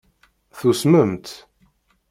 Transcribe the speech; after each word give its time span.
Tusmemt? 0.57 1.27